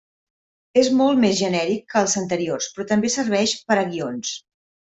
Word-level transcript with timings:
És 0.83 0.89
molt 1.01 1.21
més 1.25 1.35
genèric 1.41 1.85
que 1.93 2.01
els 2.05 2.17
anteriors 2.23 2.71
però 2.73 2.89
també 2.95 3.15
serveix 3.19 3.57
per 3.69 3.79
a 3.79 3.87
guions. 3.95 4.37